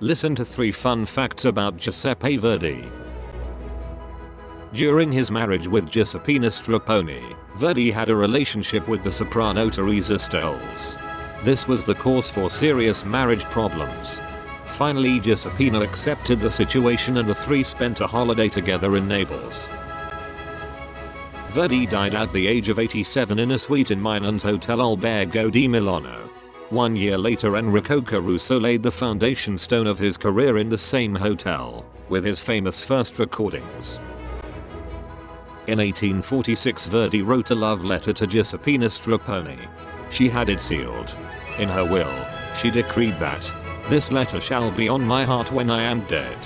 Listen 0.00 0.34
to 0.34 0.44
3 0.44 0.72
fun 0.72 1.06
facts 1.06 1.44
about 1.44 1.76
Giuseppe 1.76 2.36
Verdi. 2.36 2.90
During 4.72 5.12
his 5.12 5.30
marriage 5.30 5.68
with 5.68 5.88
Giuseppina 5.88 6.50
Strepponi, 6.50 7.36
Verdi 7.56 7.92
had 7.92 8.08
a 8.08 8.16
relationship 8.16 8.88
with 8.88 9.04
the 9.04 9.12
soprano 9.12 9.70
Teresa 9.70 10.14
Stolz. 10.14 10.98
This 11.44 11.68
was 11.68 11.86
the 11.86 11.94
cause 11.94 12.28
for 12.28 12.50
serious 12.50 13.04
marriage 13.04 13.44
problems. 13.44 14.20
Finally 14.66 15.20
Giuseppina 15.20 15.84
accepted 15.84 16.40
the 16.40 16.50
situation 16.50 17.18
and 17.18 17.28
the 17.28 17.34
three 17.34 17.62
spent 17.62 18.00
a 18.00 18.06
holiday 18.08 18.48
together 18.48 18.96
in 18.96 19.06
Naples. 19.06 19.68
Verdi 21.50 21.86
died 21.86 22.16
at 22.16 22.32
the 22.32 22.48
age 22.48 22.68
of 22.68 22.80
87 22.80 23.38
in 23.38 23.52
a 23.52 23.58
suite 23.58 23.92
in 23.92 24.02
Milan's 24.02 24.42
Hotel 24.42 24.78
Albergo 24.78 25.52
di 25.52 25.68
Milano. 25.68 26.33
One 26.74 26.96
year 26.96 27.16
later 27.16 27.54
Enrico 27.56 28.02
Caruso 28.02 28.58
laid 28.58 28.82
the 28.82 28.90
foundation 28.90 29.58
stone 29.58 29.86
of 29.86 30.00
his 30.00 30.16
career 30.16 30.58
in 30.58 30.68
the 30.68 30.76
same 30.76 31.14
hotel, 31.14 31.86
with 32.08 32.24
his 32.24 32.42
famous 32.42 32.84
first 32.84 33.20
recordings. 33.20 34.00
In 35.68 35.78
1846 35.78 36.86
Verdi 36.86 37.22
wrote 37.22 37.52
a 37.52 37.54
love 37.54 37.84
letter 37.84 38.12
to 38.14 38.26
Giuseppina 38.26 38.90
Strepponi. 38.90 39.68
She 40.10 40.28
had 40.28 40.48
it 40.48 40.60
sealed. 40.60 41.16
In 41.60 41.68
her 41.68 41.84
will, 41.84 42.12
she 42.60 42.72
decreed 42.72 43.20
that, 43.20 43.48
this 43.88 44.10
letter 44.10 44.40
shall 44.40 44.72
be 44.72 44.88
on 44.88 45.00
my 45.00 45.24
heart 45.24 45.52
when 45.52 45.70
I 45.70 45.80
am 45.82 46.00
dead. 46.06 46.36